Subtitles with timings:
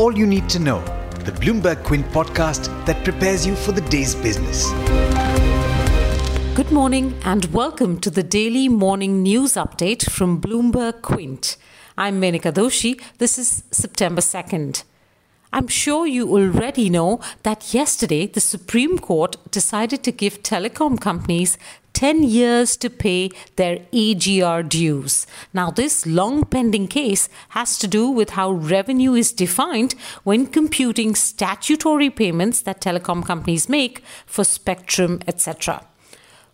[0.00, 0.80] all you need to know.
[1.26, 4.70] The Bloomberg Quint podcast that prepares you for the day's business.
[6.54, 11.58] Good morning and welcome to the daily morning news update from Bloomberg Quint.
[11.98, 12.98] I'm Menaka Doshi.
[13.18, 14.84] This is September 2nd.
[15.52, 21.58] I'm sure you already know that yesterday the Supreme Court decided to give telecom companies
[21.92, 25.26] 10 years to pay their AGR dues.
[25.52, 29.94] Now, this long pending case has to do with how revenue is defined
[30.24, 35.84] when computing statutory payments that telecom companies make for spectrum, etc.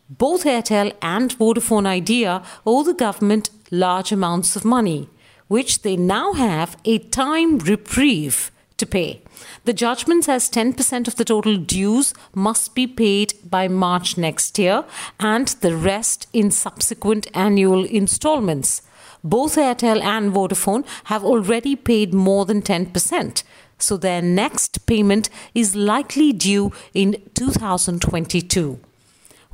[0.08, 5.08] Both Airtel and Vodafone Idea owe the government large amounts of money,
[5.48, 9.20] which they now have a time reprieve to pay.
[9.64, 14.84] The judgment says 10% of the total dues must be paid by March next year
[15.18, 18.82] and the rest in subsequent annual installments.
[19.24, 23.42] Both Airtel and Vodafone have already paid more than 10%,
[23.78, 28.78] so their next payment is likely due in 2022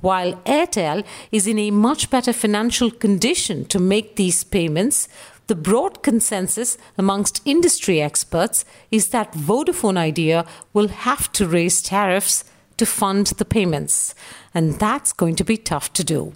[0.03, 5.09] while Airtel is in a much better financial condition to make these payments,
[5.47, 12.45] the broad consensus amongst industry experts is that Vodafone Idea will have to raise tariffs
[12.77, 14.15] to fund the payments,
[14.55, 16.33] and that's going to be tough to do.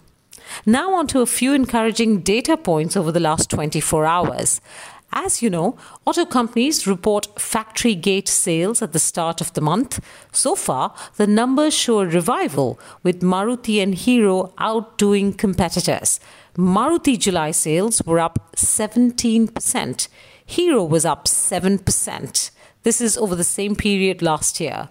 [0.64, 4.60] Now, on to a few encouraging data points over the last 24 hours.
[5.12, 10.00] As you know, auto companies report factory gate sales at the start of the month.
[10.32, 16.20] So far, the numbers show a revival, with Maruti and Hero outdoing competitors.
[16.56, 20.08] Maruti July sales were up 17%.
[20.44, 22.50] Hero was up 7%.
[22.82, 24.88] This is over the same period last year.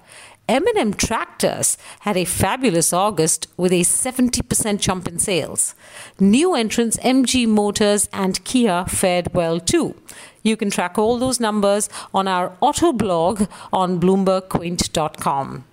[0.48, 5.74] M&M Tractors had a fabulous August with a 70% jump in sales.
[6.20, 9.96] New entrants MG Motors and Kia fared well too.
[10.44, 15.64] You can track all those numbers on our auto blog on bloombergquint.com.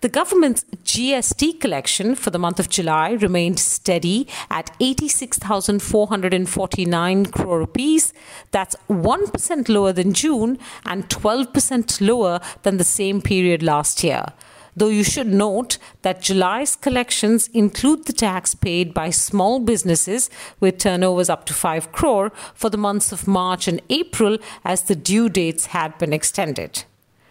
[0.00, 8.14] The government's GST collection for the month of July remained steady at 86,449 crore rupees.
[8.50, 14.24] That's 1% lower than June and 12% lower than the same period last year.
[14.74, 20.78] Though you should note that July's collections include the tax paid by small businesses with
[20.78, 25.28] turnovers up to 5 crore for the months of March and April as the due
[25.28, 26.84] dates had been extended.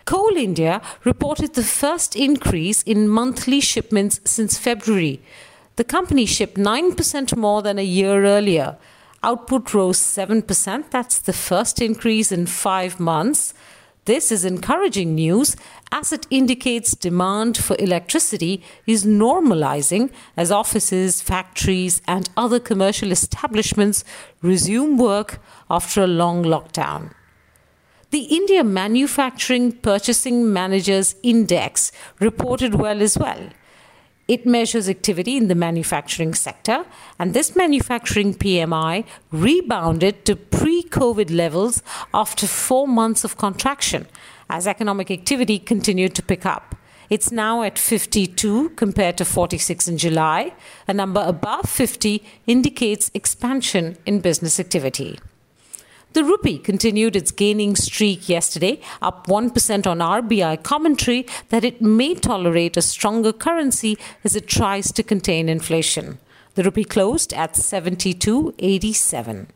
[0.09, 5.21] Coal India reported the first increase in monthly shipments since February.
[5.75, 8.77] The company shipped 9% more than a year earlier.
[9.21, 10.89] Output rose 7%.
[10.89, 13.53] That's the first increase in five months.
[14.05, 15.55] This is encouraging news
[15.91, 24.03] as it indicates demand for electricity is normalizing as offices, factories, and other commercial establishments
[24.41, 25.39] resume work
[25.69, 27.13] after a long lockdown.
[28.11, 33.49] The India Manufacturing Purchasing Managers Index reported well as well.
[34.27, 36.87] It measures activity in the manufacturing sector,
[37.19, 44.07] and this manufacturing PMI rebounded to pre COVID levels after four months of contraction
[44.49, 46.75] as economic activity continued to pick up.
[47.11, 50.53] It's now at 52 compared to 46 in July.
[50.87, 55.19] A number above 50 indicates expansion in business activity.
[56.13, 62.15] The rupee continued its gaining streak yesterday, up 1% on RBI commentary that it may
[62.15, 66.17] tolerate a stronger currency as it tries to contain inflation.
[66.55, 69.47] The rupee closed at 72.87.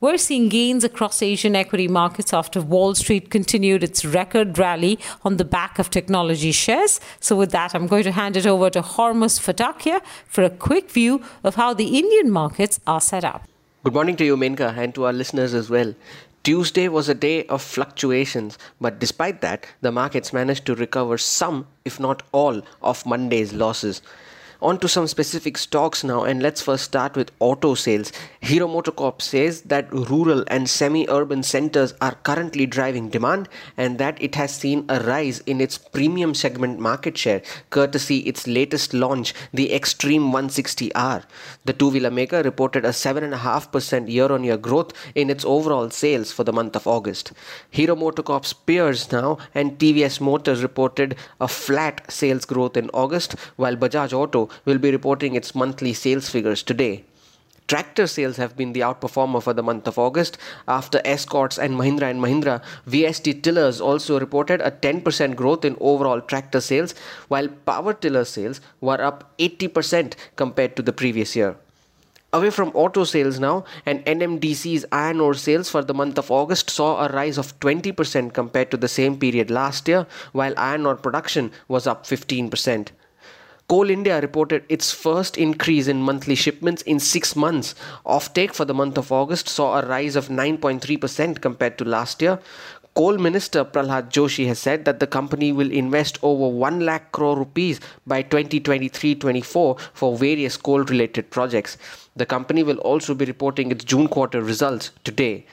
[0.00, 5.36] We're seeing gains across Asian equity markets after Wall Street continued its record rally on
[5.36, 7.00] the back of technology shares.
[7.20, 10.90] So, with that, I'm going to hand it over to Hormaz Fatakia for a quick
[10.90, 13.49] view of how the Indian markets are set up.
[13.82, 15.94] Good morning to you, Menka, and to our listeners as well.
[16.42, 21.66] Tuesday was a day of fluctuations, but despite that, the markets managed to recover some,
[21.84, 24.02] if not all, of Monday's losses.
[24.62, 28.12] On to some specific stocks now, and let's first start with auto sales.
[28.42, 33.48] Hero MotoCorp says that rural and semi urban centers are currently driving demand
[33.78, 37.40] and that it has seen a rise in its premium segment market share,
[37.70, 41.24] courtesy its latest launch, the Xtreme 160R.
[41.64, 46.32] The two wheeler maker reported a 7.5% year on year growth in its overall sales
[46.32, 47.32] for the month of August.
[47.70, 53.74] Hero MotoCorp's peers now and TVS Motors reported a flat sales growth in August, while
[53.74, 57.04] Bajaj Auto will be reporting its monthly sales figures today.
[57.70, 62.10] Tractor sales have been the outperformer for the month of August after Escorts and Mahindra
[62.10, 66.96] and Mahindra VST tillers also reported a 10% growth in overall tractor sales
[67.28, 71.54] while power tiller sales were up 80% compared to the previous year.
[72.32, 76.70] Away from auto sales now, and NMDC's iron ore sales for the month of August
[76.70, 80.94] saw a rise of 20% compared to the same period last year, while iron ore
[80.94, 82.88] production was up 15%.
[83.70, 87.76] Coal India reported its first increase in monthly shipments in six months.
[88.04, 92.40] Offtake for the month of August saw a rise of 9.3% compared to last year.
[92.96, 97.38] Coal Minister Pralhad Joshi has said that the company will invest over 1 lakh crore
[97.38, 97.78] rupees
[98.08, 101.78] by 2023-24 for various coal-related projects.
[102.16, 105.46] The company will also be reporting its June quarter results today.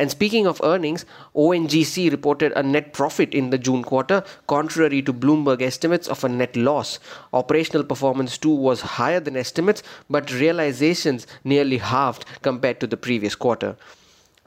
[0.00, 1.04] And speaking of earnings,
[1.36, 6.28] ONGC reported a net profit in the June quarter, contrary to Bloomberg estimates of a
[6.30, 6.98] net loss.
[7.34, 13.34] Operational performance too was higher than estimates, but realizations nearly halved compared to the previous
[13.34, 13.76] quarter.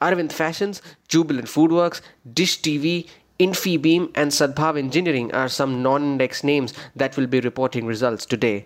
[0.01, 2.01] Arvind Fashions, Jubilant Foodworks,
[2.33, 3.07] Dish TV,
[3.39, 8.65] Infibeam, and Sadbhav Engineering are some non index names that will be reporting results today.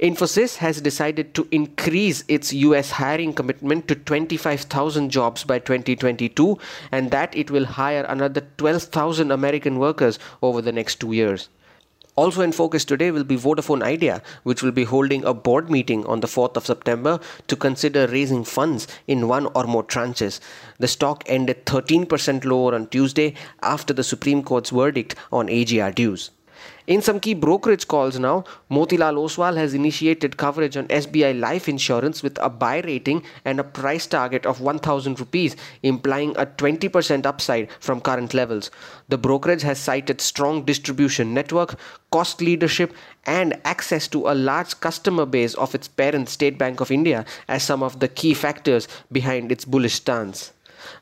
[0.00, 6.56] Infosys has decided to increase its US hiring commitment to 25,000 jobs by 2022
[6.90, 11.50] and that it will hire another 12,000 American workers over the next two years.
[12.16, 16.06] Also in focus today will be Vodafone Idea, which will be holding a board meeting
[16.06, 20.40] on the 4th of September to consider raising funds in one or more tranches.
[20.78, 26.30] The stock ended 13% lower on Tuesday after the Supreme Court's verdict on AGR dues.
[26.86, 32.22] In some key brokerage calls now, Motilal Oswal has initiated coverage on SBI Life Insurance
[32.22, 37.70] with a buy rating and a price target of 1000 rupees, implying a 20% upside
[37.78, 38.70] from current levels.
[39.08, 41.78] The brokerage has cited strong distribution network,
[42.10, 42.92] cost leadership,
[43.24, 47.62] and access to a large customer base of its parent State Bank of India as
[47.62, 50.52] some of the key factors behind its bullish stance.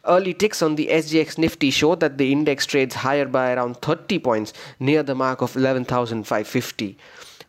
[0.06, 4.18] Early ticks on the SGX Nifty show that the index trades higher by around 30
[4.18, 6.98] points near the mark of 11,550.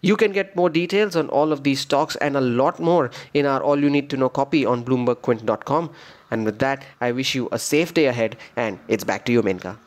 [0.02, 3.46] You can get more details on all of these stocks and a lot more in
[3.46, 5.92] our All You Need to Know copy on BloombergQuint.com.
[6.32, 9.42] And with that, I wish you a safe day ahead, and it's back to you,
[9.42, 9.78] Menka.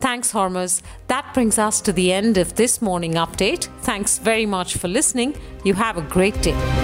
[0.00, 0.82] Thanks, Hormaz.
[1.06, 3.68] That brings us to the end of this morning update.
[3.80, 5.34] Thanks very much for listening.
[5.64, 6.83] You have a great day.